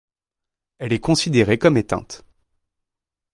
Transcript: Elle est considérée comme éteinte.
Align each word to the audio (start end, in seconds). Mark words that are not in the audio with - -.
Elle 0.79 0.93
est 0.93 0.99
considérée 0.99 1.59
comme 1.59 1.77
éteinte. 1.77 2.25